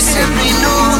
Listen. 0.00 0.30
Turn 0.60 0.99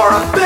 Laura. 0.00 0.39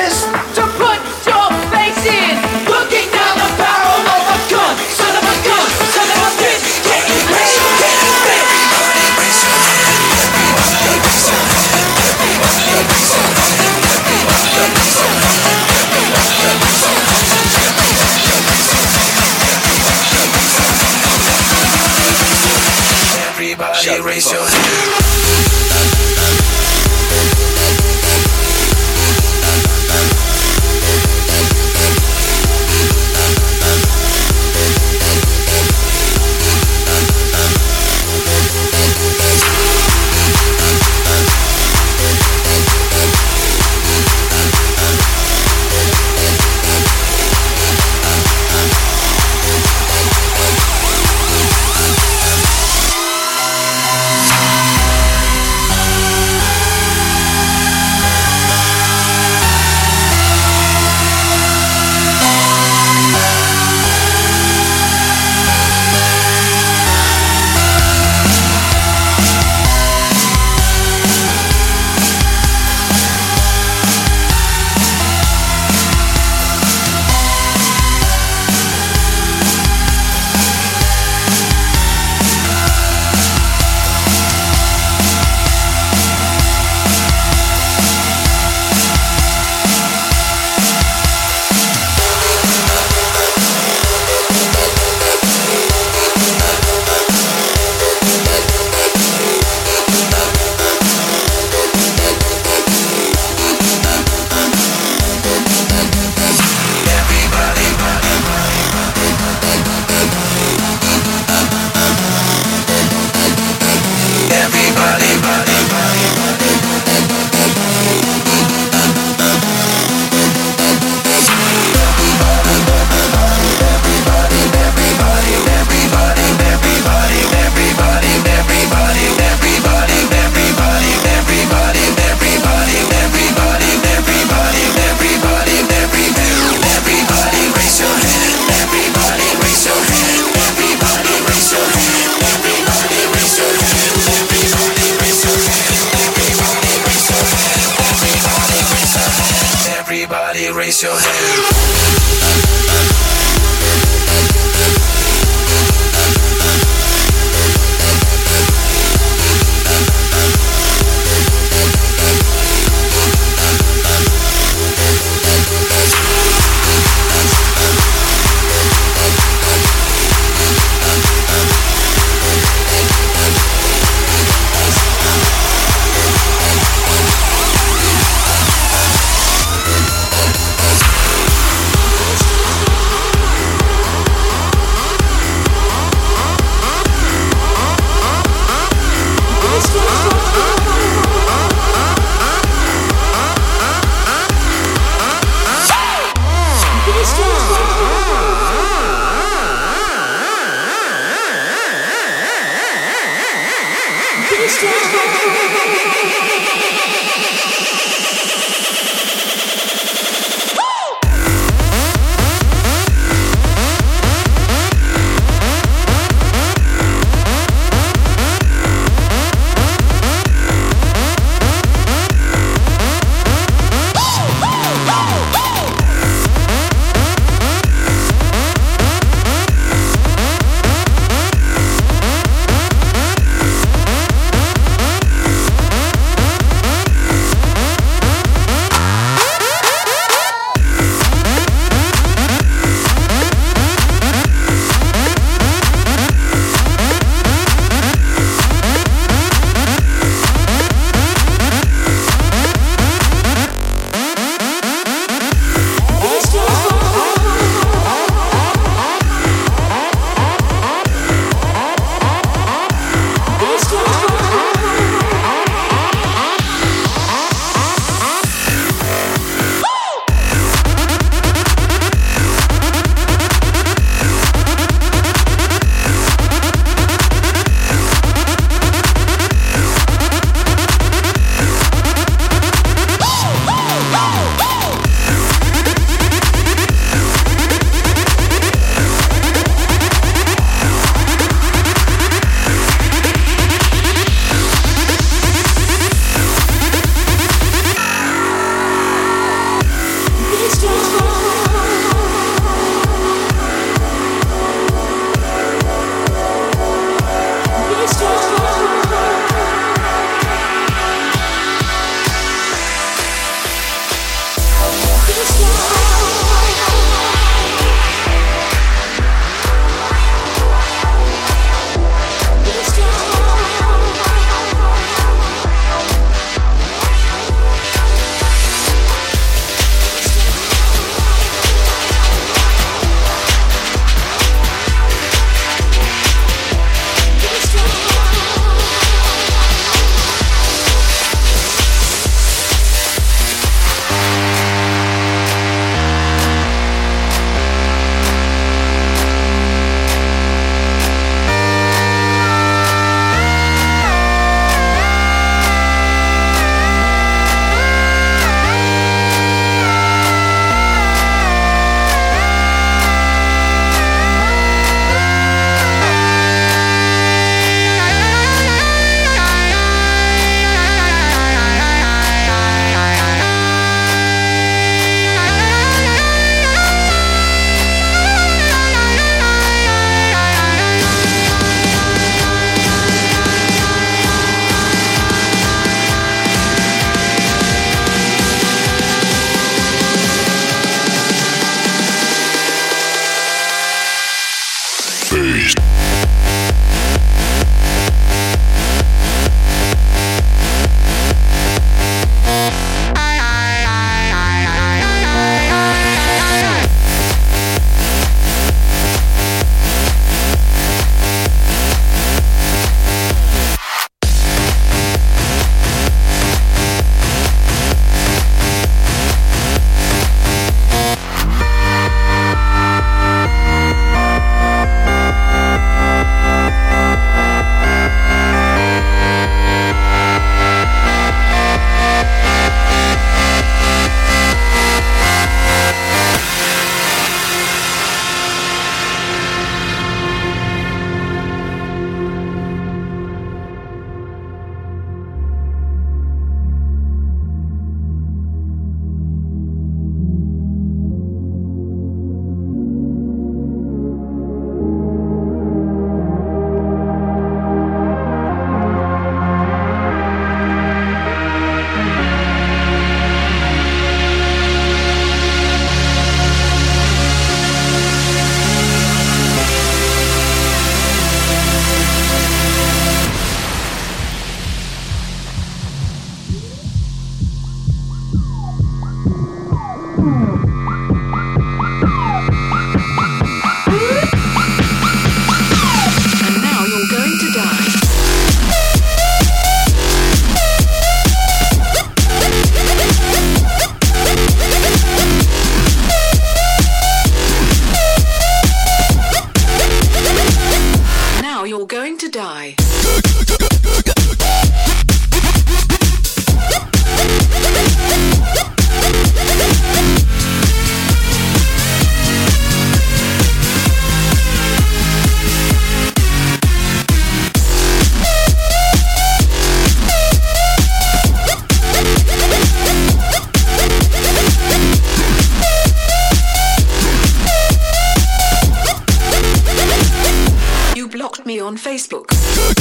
Facebook. 531.65 532.54